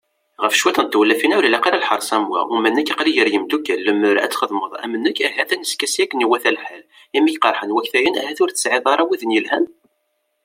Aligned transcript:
Ɣef 0.43 0.53
cwiṭ 0.59 0.77
n 0.81 0.87
tewlafin-a, 0.87 1.35
ur 1.37 1.45
ilaq 1.45 1.65
ara 1.65 1.81
lḥerṣ 1.83 2.09
am 2.15 2.23
wa, 2.31 2.41
uma 2.53 2.69
nekk 2.69 2.89
aql-i 2.93 3.11
gar 3.15 3.27
yimeddukal, 3.31 3.79
lemmer 3.85 4.15
ad 4.19 4.29
d-txedmeḍ 4.29 4.73
am 4.83 4.93
nekk, 5.03 5.19
ahat 5.27 5.49
ad 5.53 5.59
neskasi 5.61 5.99
akken 6.03 6.23
iwata 6.25 6.51
lḥal, 6.57 6.83
imi 7.17 7.31
k-qerḥen 7.33 7.73
waktayen 7.75 8.17
ahat 8.19 8.39
ur 8.43 8.49
tesɛiḍ 8.51 8.85
ara 8.93 9.07
widen 9.09 9.35
yelhan? 9.35 9.65